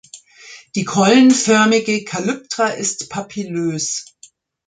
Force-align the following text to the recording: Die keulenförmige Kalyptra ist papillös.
Die 0.73 0.83
keulenförmige 0.83 2.03
Kalyptra 2.05 2.69
ist 2.69 3.07
papillös. 3.11 4.15